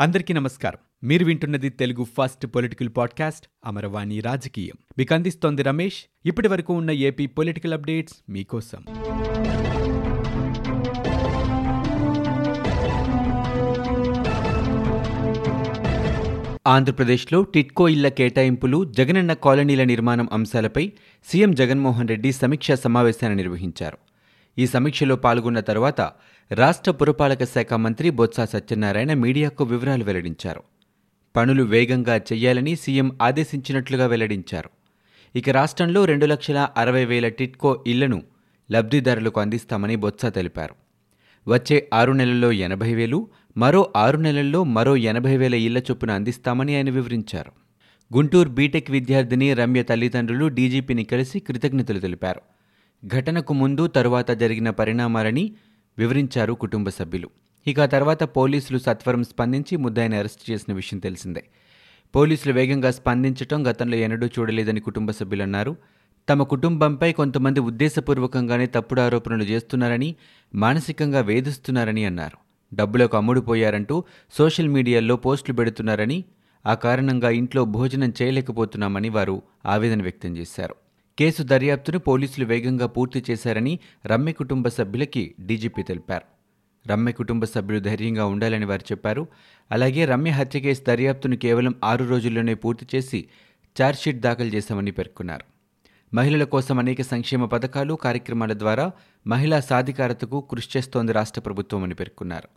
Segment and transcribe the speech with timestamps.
[0.00, 1.08] అందరికీ నమస్కారం.
[1.08, 4.74] మీరు వింటున్నది Telugu first political podcast Amaravani రాజకీయం.
[4.98, 6.04] మీకు అందిస్తోంది రమేష్.
[6.26, 8.84] ఇప్పటి వరకు ఉన్న ఏపీ పొలిటికల్ అప్డేట్స్ మీకోసం.
[16.66, 20.92] ఆంధ్రప్రదేశ్లో టిట్కో ఇళ్ళ కేటాయింపులు జగనన్న కాలనీల నిర్మాణం అంశాలపై
[21.24, 23.98] సీఎం జగన్మోహన్ రెడ్డి సమీక్షా సమావేశాన్ని నిర్వహించారు.
[24.58, 26.00] ఈ సమీక్షలో పాల్గొన్న తర్వాత
[26.52, 30.62] రాష్ట్ర పురపాలక శాఖ మంత్రి బొత్స సత్యనారాయణ మీడియాకు వివరాలు వెల్లడించారు.
[31.36, 34.70] పనులు వేగంగా చేయాలని సీఎం ఆదేశించినట్లుగా వెల్లడించారు.
[35.36, 38.22] ఇక రాష్ట్రంలో రెండు లక్షల అరవై వేల టిట్కో ఇళ్ళను
[38.72, 40.74] లబ్ధిదారులకు అందిస్తామని బొత్స తెలిపారు.
[41.50, 46.90] వచ్చే ఆరు నెలల్లో ఎనభై వేలు మరో ఆరు నెలల్లో మరో ఎనభై వేల ఇళ్ళ చొప్పున అందిస్తామని ఆయన
[46.90, 47.52] వివరించారు.
[48.16, 52.40] గుంటూరు బీటెక్ విద్యార్థిని రమ్య తల్లిదండ్రులు డీజీపీని కలిసి కృతజ్ఞతలు తెలిపారు.
[53.06, 55.52] ఘటనకు ముందు తరువాత జరిగిన పరిణామాలని
[56.00, 57.30] వివరించారు కుటుంబ సభ్యులు.
[57.66, 61.44] ఇక తర్వాత పోలీసులు సత్వరం స్పందించి ముద్దాయిని అరెస్ట్ చేసిన విషయం తెలిసిందే.
[62.14, 65.76] పోలీసులు వేగంగా స్పందించటం గతంలో ఎన్నడూ చూడలేదని కుటుంబ సభ్యులన్నారు
[66.28, 70.14] తమ కుటుంబంపై కొంతమంది ఉద్దేశపూర్వకంగానే తప్పుడు ఆరోపణలు చేస్తున్నారని
[70.54, 72.38] మానసికంగా వేధిస్తున్నారని అన్నారు.
[72.76, 74.04] డబ్బులకు అమ్ముడుపోయారంటూ
[74.38, 76.24] సోషల్ మీడియాలో పోస్టులు పెడుతున్నారని
[76.66, 80.74] ఆ కారణంగా ఇంట్లో భోజనం చేయలేకపోతున్నామని వారు ఆవేదన వ్యక్తం చేశారు.
[81.18, 86.24] కేసు దర్యాప్తును పోలీసులు వేగంగా పూర్తి చేశారని రమ్య కుటుంబ సభ్యులకి డీజీపీ తెలిపారు.
[86.88, 89.26] రమ్య కుటుంబ సభ్యులు ధైర్యంగా ఉండాలని వారు చెప్పారు.
[89.70, 93.28] అలాగే రమ్య హత్య కేసు దర్యాప్తును కేవలం ఆరు రోజుల్లోనే పూర్తి చేసి
[93.82, 95.44] ఛార్జ్షీట్ దాఖలు చేశామని పేర్కొన్నారు.
[96.14, 98.90] మహిళల కోసం అనేక సంక్షేమ పథకాలు కార్యక్రమాల ద్వారా
[99.26, 102.48] మహిళా సాధికారతకు కృషి చేస్తోంది రాష్ట్ర ప్రభుత్వం అని పేర్కొన్నారు.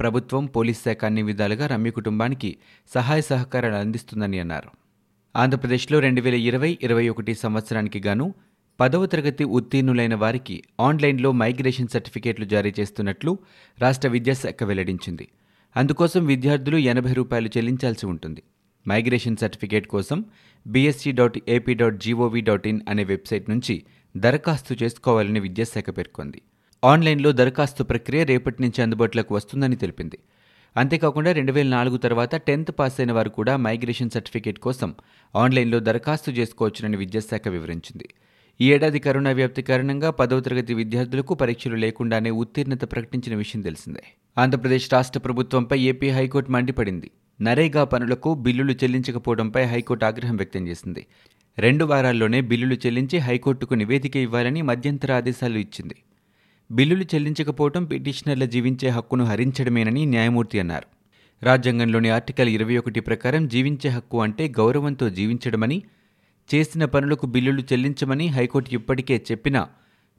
[0.00, 2.56] ప్రభుత్వం పోలీస్ శాఖ అన్ని విధాలుగా రమ్య కుటుంబానికి
[2.94, 4.89] సహాయ సహకారాలు అందిస్తుందని అన్నారు.
[5.34, 8.34] ఆంధ్రప్రదేశ్లో రెండు వేల ఇరవై ఇరవై ఒకటి సంవత్సరానికి గాను
[8.80, 13.38] పదవ తరగతి ఉత్తీర్ణులైన వారికి ఆన్లైన్లో మైగ్రేషన్ సర్టిఫికేట్లు జారీ చేస్తున్నట్లు
[13.80, 15.28] రాష్ట్ర విద్యాశాఖ వెల్లడించింది.
[15.76, 18.42] అందుకోసం విద్యార్థులు ఎనభై రూపాయలు చెల్లించాల్సి ఉంటుంది.
[18.88, 20.24] మైగ్రేషన్ సర్టిఫికేట్ కోసం
[20.66, 23.82] BSC dot AP dot GOV dot in అనే వెబ్సైట్ నుంచి
[24.16, 26.42] దరఖాస్తు చేసుకోవాలని విద్యాశాఖ పేర్కొంది.
[26.84, 30.18] ఆన్లైన్లో దరఖాస్తు ప్రక్రియ రేపటి నుంచి అందుబాటులోకి వస్తుందని తెలిపింది.
[30.76, 34.94] అంతేకాకుండా రెండు వేల నాలుగు తర్వాత టెన్త్ పాస్ అయిన వారు కూడా మైగ్రేషన్ సర్టిఫికేట్ కోసం
[35.36, 38.08] ఆన్లైన్లో దరఖాస్తు చేసుకోవచ్చునని విద్యాశాఖ వివరించింది.
[38.60, 44.02] ఈ ఏడాది కరోనా వ్యాప్తి కారణంగా పదవ తరగతి విద్యార్థులకు పరీక్షలు లేకుండానే ఉత్తీర్ణత ప్రకటించిన విషయం తెలిసిందే.
[44.38, 47.10] ఆంధ్రప్రదేశ్ రాష్ట్ర ప్రభుత్వంపై ఏపీ హైకోర్టు మండిపడింది.
[47.42, 51.06] నరేగా పనులకు బిల్లులు చెల్లించకపోవడంపై హైకోర్టు ఆగ్రహం వ్యక్తం చేసింది.
[51.58, 55.94] రెండు వారాల్లోనే బిల్లులు చెల్లించి హైకోర్టుకు నివేదిక ఇవ్వాలని మధ్యంతర ఆదేశాలు ఇచ్చింది.
[56.72, 60.86] బిల్లులు చెల్లించకపోవటం పిటిషనర్ల జీవించే హక్కును హరించడమేనని న్యాయమూర్తి అన్నారు.
[61.44, 65.82] రాజ్యాంగంలోని ఆర్టికల్ ఇరవై ఒకటి ప్రకారం జీవించే హక్కు అంటే గౌరవంతో జీవించడమని
[66.54, 69.68] చేసిన పనులకు బిల్లులు చెల్లించమని హైకోర్టు ఇప్పటికే చెప్పినా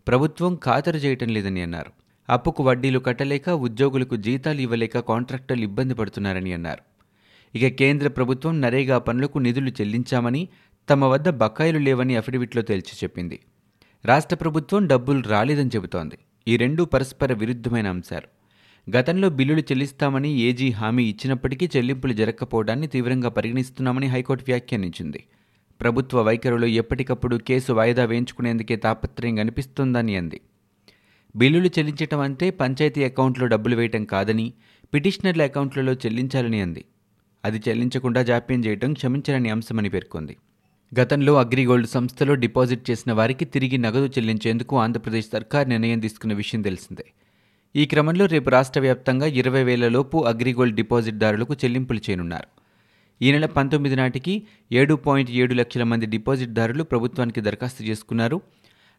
[0.07, 1.91] ప్రభుత్వం ఖాతరు చేయటం లేదని అన్నారు.
[2.29, 6.83] అప్పుకు వడ్డీలు కట్టలేక ఉద్యోగులకు జీతాలు ఇవ్వలేక కాంట్రాక్టర్లు ఇబ్బంది పడుతున్నారని అన్నారు.
[7.57, 10.47] ఇక కేంద్ర ప్రభుత్వం నరేగా పనులకు నిధులు చెల్లించామని
[10.89, 13.39] తమ వద్ద బకాయిలు లేవని అఫిడవిట్లో తేల్చి చెప్పింది.
[14.05, 16.17] రాష్ట్ర ప్రభుత్వం డబ్బులు రాలేదని చెబుతోంది.
[16.47, 18.27] ఈ రెండు పరస్పర విరుద్ధమైన అంశాలు.
[18.97, 25.23] గతంలో బిల్లులు చెల్లిస్తామని ఏజీ హామీ ఇచ్చినప్పటికీ చెల్లింపులు జరగకపోవడాన్ని తీవ్రంగా పరిగణిస్తున్నామని హైకోర్టు వ్యాఖ్యానించింది.
[25.81, 30.41] ప్రభుత్వ వైఖరిలో ఎప్పటికప్పుడు కేసు వాయిదా వేయించుకునేందుకే తాపత్రయం కనిపిస్తోందని అంది.
[31.35, 34.53] బిల్లులు చెల్లించటం అంటే పంచాయతీ అకౌంట్లో డబ్బులు వేయటం కాదని
[34.93, 36.85] పిటిషనర్ల అకౌంట్లలో చెల్లించాలని అంది.
[37.45, 40.37] అది చెల్లించకుండా జాప్యం చేయటం క్షమించని అంశమని పేర్కొంది.
[40.99, 47.05] గతంలో అగ్రిగోల్డ్ సంస్థలో డిపాజిట్ చేసిన వారికి తిరిగి నగదు చెల్లించేందుకు ఆంధ్రప్రదేశ్ సర్కార్ నిర్ణయం తీసుకున్న విషయం తెలిసిందే.
[47.75, 52.47] ఈ క్రమంలో రేపు రాష్ట్ర వ్యాప్తంగా ఇరవై వేలలోపు అగ్రిగోల్డ్ డిపాజిట్దారులకు చెల్లింపులు చేయనున్నారు.
[53.21, 58.41] ఈ నెల పంతొమ్మిది నాటికి ఏడు పాయింట్ ఏడు లక్షల మంది డిపాజిట్దారులు ప్రభుత్వానికి దరఖాస్తు చేసుకున్నారు.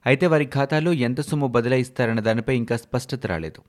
[0.07, 3.63] అయితే వారి ఖాతాలో ఎంత సొమ్ము బదలాయిస్తారన్న దానిపై ఇంకా స్పష్టత రాలేదు.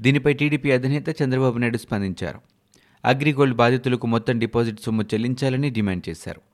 [0.00, 2.40] దీనిపై టీడీపీ అధినేత చంద్రబాబు నాయుడు స్పందించారు.
[3.04, 6.53] అగ్రిగోల్డ్ బాధితులకు మొత్తం డిపాజిట్ సొమ్ము చెల్లించాలని డిమాండ్ చేశారు.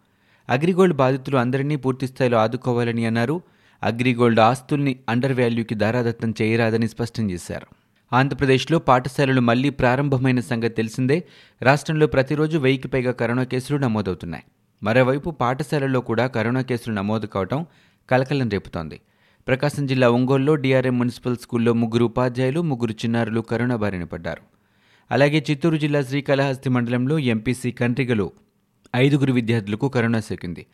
[0.50, 3.42] అగ్రిగోల్డ్ బాధితులు అందరినీ పూర్తిస్థాయిలో ఆదుకోవాలని అన్నారు.
[3.82, 7.66] అగ్రిగోల్డ్ ఆస్తుల్ని అండర్ వాల్యూకి దారాదత్తం చేయరాదని స్పష్టం చేశారు.
[8.12, 11.24] ఆంధ్రప్రదేశ్లో పాఠశాలలు మళ్ళీ ప్రారంభమైన సంగతి తెలిసిందే.
[11.62, 14.44] రాష్ట్రంలో ప్రతిరోజు వెయ్యికి పైగా కరోనా కేసులు నమోదవుతున్నాయి.
[14.82, 17.66] మరోవైపు పాఠశాలల్లో కూడా కరోనా కేసులు నమోదు కావడం
[18.10, 19.00] కలకలం రేపుతోంది.
[19.48, 24.42] ప్రకాశం జిల్లా ఒంగోలులో డిఆర్ఎం మున్సిపల్ స్కూల్లో ముగ్గురు ఉపాధ్యాయులు ముగ్గురు చిన్నారులు కరోనా బారిన పడ్డారు.
[25.10, 28.30] అలాగే చిత్తూరు జిల్లా శ్రీకాళహస్తి మండలంలో ఎంపీసీ కండ్రిగలో
[28.96, 30.66] ఐదుగురు విద్యార్థులకు కరోనా సోకింది.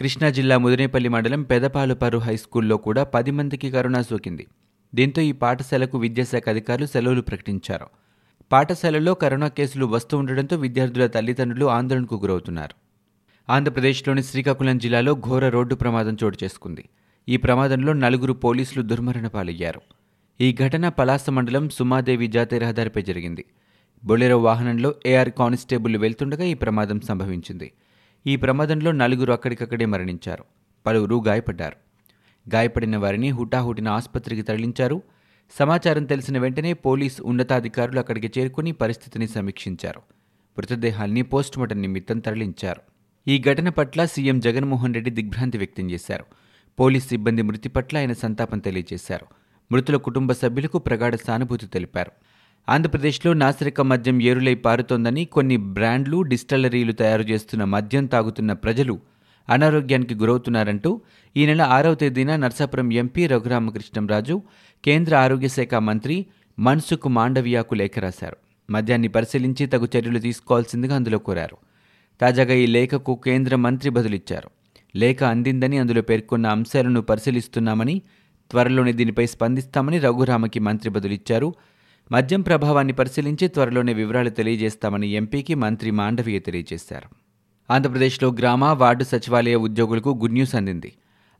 [0.00, 4.46] కృష్ణా జిల్లా ముదినేపల్లి మండలం పెదపాలుపారు హైస్కూల్లో కూడా పది మందికి కరోనా సోకింది.
[4.94, 7.86] దీంతో ఈ పాఠశాలకు విద్యాశాఖ అధికారులు సెలవులు ప్రకటించారు.
[8.52, 12.74] పాఠశాలలో కరోనా కేసులు వస్తూ ఉండడంతో విద్యార్థుల తల్లిదండ్రులు ఆందోళనకు గురవుతున్నారు.
[13.52, 16.88] ఆంధ్రప్రదేశ్లోని శ్రీకాకుళం జిల్లాలో ఘోర రోడ్డు ప్రమాదం చోటు చేసుకుంది.
[17.28, 19.80] ఈ ప్రమాదంలో నలుగురు పోలీసులు దుర్మరణ పాలయ్యారు
[20.40, 23.44] ఈ ఘటన పలాస మండలం సుమాదేవి జాతీయ రహదారిపై జరిగింది.
[24.06, 27.72] బొలెరో వాహనంలో ఏఆర్ కానిస్టేబుల్ వెళ్తుండగా ఈ ప్రమాదం సంభవించింది.
[28.26, 30.44] ఈ ప్రమాదంలో నలుగురు అక్కడికక్కడే మరణించారు.
[30.86, 31.76] పలువురు గాయపడ్డారు.
[32.54, 35.02] గాయపడిన వారిని హుటాహుటిన ఆసుపత్రికి తరలించారు.
[35.58, 40.02] సమాచారం తెలిసిన వెంటనే పోలీస్ ఉన్నతాధికారులు అక్కడికి చేరుకుని పరిస్థితిని సమీక్షించారు.
[40.58, 42.80] మృతదేహాల్ని పోస్టుమార్టం నిమిత్తం తరలించారు.
[43.28, 46.24] ఈ ఘటన పట్ల సీఎం జగన్మోహన్ రెడ్డి దిగ్భ్రాంతి వ్యక్తం చేశారు.
[46.80, 49.26] పోలీస్ సిబ్బంది మృతి పట్ల ఆయన సంతాపం తెలియజేశారు.
[49.72, 52.12] మృతుల కుటుంబ సభ్యులకు ప్రగాఢ సానుభూతి తెలిపారు.
[52.68, 59.00] ఆంధ్రప్రదేశ్లో నాసిరక మద్యం ఏరులై పారుతోందని కొన్ని బ్రాండ్లు డిస్టలరీలు తయారు చేస్తున్న మద్యం తాగుతున్న ప్రజలు
[59.48, 61.00] అనారోగ్యానికి గురవుతున్నారంటూ
[61.36, 64.42] ఈ నెల ఆరవ తేదీన నర్సాపురం ఎంపీ రఘురామకృష్ణంరాజు
[64.84, 66.26] కేంద్ర ఆరోగ్య శాఖ మంత్రి
[66.58, 68.36] మన్సుఖ్ మాండవియాకు లేఖ రాశారు.
[68.70, 71.56] మద్యాన్ని పరిశీలించి తగు చర్యలు తీసుకోవాల్సిందిగా అందులో కోరారు.
[72.20, 74.50] తాజాగా ఈ లేఖకు కేంద్ర మంత్రి బదులిచ్చారు.
[74.96, 78.02] లేఖ అందిందని అందులో పేర్కొన్న అంశాలను పరిశీలిస్తున్నామని
[78.50, 81.54] త్వరలోనే దీనిపై స్పందిస్తామని రఘురామకి మంత్రి బదులిచ్చారు.
[82.12, 87.08] మద్యం ప్రభావాన్ని పరిశీలించి త్వరలోనే వివరాలు తెలియజేస్తామని ఎంపీకి మంత్రి మాండవీయ తెలియజేశారు.
[87.70, 90.92] ఆంధ్రప్రదేశ్లో గ్రామ వార్డు సచివాలయ ఉద్యోగులకు గుడ్ న్యూస్ అందింది.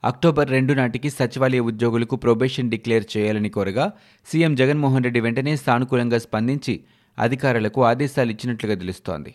[0.04, 3.92] అక్టోబర్ రెండు నాటికి సచివాలయ ఉద్యోగులకు ప్రొబేషన్ డిక్లేర్ చేయాలని కోరగా
[4.26, 6.80] సీఎం జగన్మోహన్ రెడ్డి వెంటనే సానుకూలంగా స్పందించి
[7.18, 9.34] అధికారులకు ఆదేశాలు ఇచ్చినట్లుగా తెలుస్తోంది.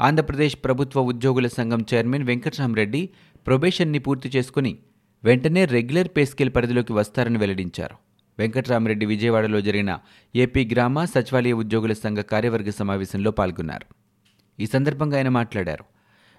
[0.00, 3.08] ఆంధ్రప్రదేశ్ ప్రభుత్వ ఉద్యోగుల సంఘం చైర్మన్ వెంకటరామరెడ్డి
[3.46, 4.78] ప్రొబేషన్ని పూర్తి చేసుకుని
[5.24, 8.09] వెంటనే రెగ్యులర్ పే స్కేల్ పరిధిలోకి వస్తారని వెల్లడించారు.
[8.40, 9.98] వెంకటరామరెడ్డి విజయవాడలో జరిగిన
[10.36, 13.86] ఏపీ గ్రామ సచివాలయ ఉద్యోగుల సంఘ కార్యవర్గ సమావేశంలో పాల్గొన్నారు.
[14.58, 15.84] ఈ సందర్భంగా ఆయన మాట్లాడారు.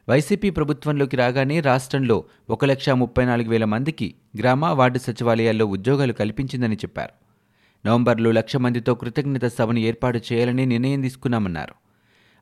[0.09, 6.75] వైసీపీ ప్రభుత్వంలోకి రాగానే రాష్ట్రంలో ఒక లక్ష ముప్పై నాలుగు వేల మందికి గ్రామ వార్డు సచివాలయాల్లో ఉద్యోగాలు కల్పించిందని
[6.75, 7.13] చెప్పారు.
[7.85, 11.75] నవంబర్లో లక్ష మందితో కృతజ్ఞత సభను ఏర్పాటు చేయాలని నిర్ణయం తీసుకున్నామన్నారు.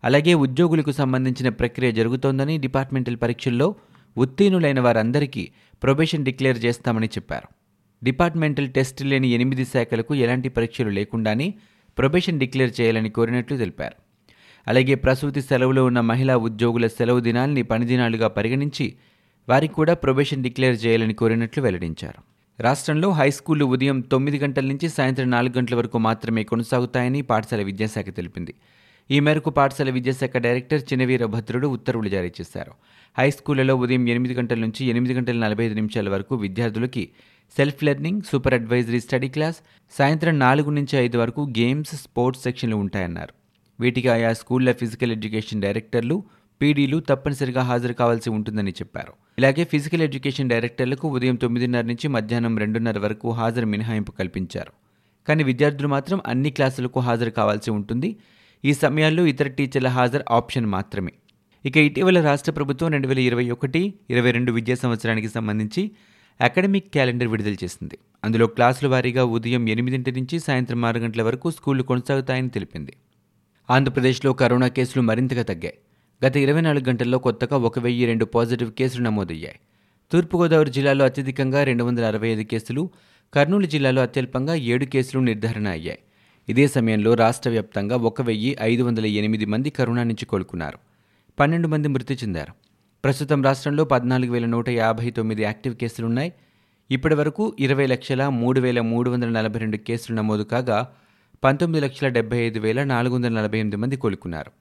[0.03, 3.75] అలాగే ఉద్యోగులకు సంబంధించిన ప్రక్రియ జరుగుతోందని డిపార్ట్మెంటల్ పరీక్షల్లో
[4.17, 5.51] ఉత్తీర్ణులైన వారందరికీ
[5.83, 7.49] ప్రొబేషన్ డిక్లేర్ చేస్తామని చెప్పారు.
[8.03, 11.53] డిపార్ట్మెంటల్ టెస్ట్ లేని ఎనిమిది శాఖలకు ఎలాంటి పరీక్షలు లేకుండానే
[11.97, 13.95] ప్రొబేషన్ డిక్లేర్ చేయాలని కోరినట్లు తెలిపారు.
[14.67, 18.93] అలాగే ప్రసూతి సెలవులో ఉన్న మహిళా ఉద్యోగుల సెలవు దినాల్ని పనిదినాలుగా పరిగణించి
[19.49, 22.21] వారికి కూడా ప్రొబేషన్ డిక్లేర్ చేయాలని కోరినట్లు వెల్లడించారు.
[22.61, 28.53] రాష్ట్రంలో హైస్కూళ్ళు ఉదయం తొమ్మిది గంటల నుంచి సాయంత్రం నాలుగు గంటల వరకు మాత్రమే కొనసాగుతాయని పాఠశాల విద్యాశాఖ తెలిపింది.
[29.11, 32.71] ఈ మేరకు పాఠశాల విద్యాశాఖ డైరెక్టర్ చినవీర భద్రుడు ఉత్తర్వులు జారీ చేశారు.
[33.17, 37.09] హైస్కూళ్ళలో ఉదయం ఎనిమిది గంటల నుంచి ఎనిమిది గంటల నలభై ఐదు నిమిషాల వరకు విద్యార్థులకి
[37.57, 39.57] self learning super advisory study class
[39.97, 43.33] సాయంత్రం నాలుగు నుంచి ఐదు వరకు గేమ్స్ స్పోర్ట్స్ సెక్షన్లు ఉంటాయన్నారు.
[43.79, 46.23] వీటికి ఆయా స్కూళ్ళ ఫిజికల్ ఎడ్యుకేషన్ డైరెక్టర్లు
[46.61, 49.13] పీడీలు తప్పనిసరిగా హాజరు కావాల్సి ఉంటుందని చెప్పారు.
[49.39, 54.73] ఇలాగే ఫిజికల్ ఎడ్యుకేషన్ డైరెక్టర్లకు ఉదయం తొమ్మిదిన్నర నుంచి మధ్యాహ్నం రెండున్నర వరకు హాజరు మినహాయింపు కల్పించారు.
[55.27, 58.15] కానీ విద్యార్థులు మాత్రం అన్ని క్లాసులకు హాజరు కావాల్సి ఉంటుంది.
[58.65, 61.13] ఈ సమయాల్లో ఇతర టీచర్ల హాజరు ఆప్షన్ మాత్రమే.
[61.65, 65.91] ఇక ఇటీవల రాష్ట్ర ప్రభుత్వం రెండు వేల ఇరవై ఒకటి ఇరవై రెండు విద్యా సంవత్సరానికి సంబంధించి
[66.41, 67.97] అకాడమిక్ క్యాలెండర్ విడుదల చేసింది.
[68.23, 72.93] అందులో క్లాసుల వారీగా ఉదయం ఎనిమిదింటి నుంచి సాయంత్రం ఆరు గంటల వరకు స్కూళ్ళు కొనసాగుతాయని తెలిపింది.
[73.69, 75.77] ఆంధ్రప్రదేశ్లో కరోనా కేసులు మరింతగా తగ్గాయి.
[76.25, 79.59] గత ఇరవై నాలుగు గంటల్లో కొత్తగా ఒక వెయ్యి రెండు పాజిటివ్ కేసులు నమోదయ్యాయి.
[80.11, 82.89] తూర్పుగోదావరి జిల్లాలో అత్యధికంగా రెండు వందల అరవై ఐదు కేసులు
[83.33, 85.99] కర్నూలు జిల్లాలో అత్యల్పంగా ఏడు కేసులు నిర్ధారణ అయ్యాయి.
[86.49, 90.77] ఇదే సమయంలో రాష్ట్ర వ్యాప్తంగా ఒక వెయ్యి ఐదు వందల ఎనిమిది మంది కరోనా నుంచి కోలుకున్నారు.
[91.39, 92.68] పన్నెండు మంది మృతి చెందారు.
[93.03, 96.33] ప్రస్తుతం రాష్ట్రంలో పద్నాలుగు వేల నూట యాభై తొమ్మిది యాక్టివ్ కేసులున్నాయి.
[96.91, 100.87] ఇప్పటి వరకు ఇరవై లక్షల మూడు వేల మూడు వందల నలభై రెండు కేసులు నమోదు కాగా
[101.43, 104.51] పంతొమ్మిది లక్షల డెబ్బై ఐదు వేల నాలుగు వందల నలభై ఎనిమిది మంది కోలుకున్నారు.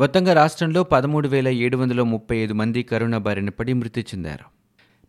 [0.00, 4.44] మొత్తంగా రాష్ట్రంలో పదమూడు వేల ఏడు వందల ముప్పై ఐదు మంది కరోనా బారిన పడి మృతి చెందారు.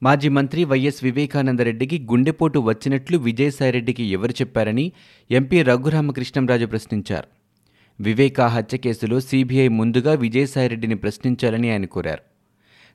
[0.04, 4.92] మాజీ మంత్రి వైఎస్ వివేకానందరెడ్డికి గుండెపోటు వచ్చినట్లు విజయసాయిరెడ్డికి ఎవరు చెప్పారని
[5.32, 7.28] ఎంపీ రఘురామకృష్ణంరాజు ప్రశ్నించారు.
[8.04, 12.29] వివేకా హత్య కేసులో సీబీఐ ముందుగా విజయసాయిరెడ్డిని ప్రశ్నించాలని ఆయన కోరారు.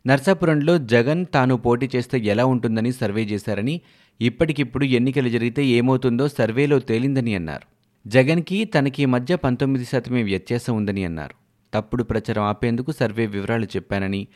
[0.06, 3.80] నర్సాపురంలో జగన్ తాను పోటీ చేస్తే ఎలా ఉంటుందని సర్వే చేశారని
[4.20, 7.66] ఇప్పటికిప్పుడు ఎన్నికలు జరిగితే ఏమవుతుందో సర్వేలో తేలిందని అన్నారు.
[8.08, 11.34] జగన్కి తనకి మధ్య పంతొమ్మిది శాతమే వ్యత్యాసం ఉందని అన్నారు.
[11.74, 14.26] తప్పుడు ప్రచారం ఆపేందుకు సర్వే వివరాలు చెప్పానని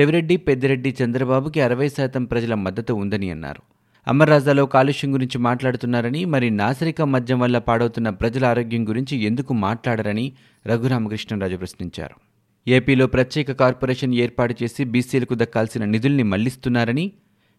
[0.00, 3.62] చెవిరెడ్డి పెద్దిరెడ్డి చంద్రబాబుకి అరవై శాతం ప్రజల మద్దతు ఉందని అన్నారు.
[4.08, 10.32] అమర్రాజాలో కాలుష్యం గురించి మాట్లాడుతున్నారని మరి నాసరిక మద్యం వల్ల పాడవుతున్న ప్రజల ఆరోగ్యం గురించి ఎందుకు మాట్లాడరని
[10.66, 12.25] రఘురామకృష్ణరాజు ప్రశ్నించారు.
[12.68, 17.12] ఏపీలో ప్రత్యేక కార్పొరేషన్ ఏర్పాటు చేసి బీసీలకు దక్కాల్సిన నిధుల్ని మళ్ళిస్తున్నారని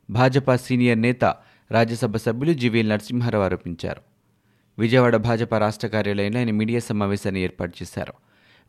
[0.09, 1.23] భాజపా సీనియర్ నేత
[1.71, 4.01] రాజ్యసభ సభ్యులు జీవీఎల్ నరసింహారావు ఆరోపించారు.
[4.79, 8.13] విజయవాడ భాజపా రాష్ట్ర కార్యాలయంలో ఆయన మీడియా సమావేశాన్ని ఏర్పాటు చేశారు.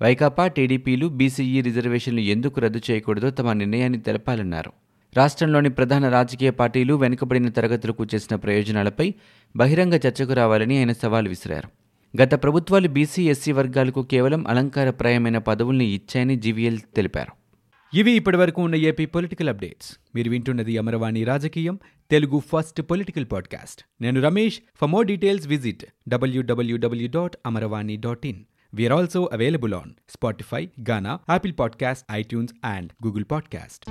[0.02, 4.73] వైకాపా టీడీపీలు బీసీఈ రిజర్వేషన్లు ఎందుకు రద్దు చేయకూడదో తమ నిర్ణయాన్ని తెలపాలన్నారు.
[5.16, 9.14] రాష్ట్రంలోని ప్రధాన రాజకీయ పార్టీలు వెనుకబడిన తరగతులకు చేసిన ప్రయోజనాలపై
[9.57, 11.88] బహిరంగ చర్చకు రావాలని ఆయన సవాల్ విసిరారు.
[12.16, 17.32] గత ప్రభుత్వాలు బీసీ ఎస్సీ వర్గాలకు కేవలం అలంకారప్రాయమైన పదవుల్ని ఇచ్చాయని జీవీఎల్ తెలిపారు.
[17.96, 19.98] ఇవి ఇప్పటివరకు ఉన్న ఏపీ పొలిటికల్ అప్డేట్స్.
[20.14, 21.78] మీరు వింటున్నది అమరవాణి రాజకీయం
[22.10, 23.82] తెలుగు ఫస్ట్ పొలిటికల్ పాడ్కాస్ట్.
[24.00, 24.60] నేను Ramesh.
[24.80, 28.44] For more details visit WWW dot Amaravani dot in.
[28.74, 33.90] We are also available on Spotify Gaana Apple podcast iTunes and Google podcast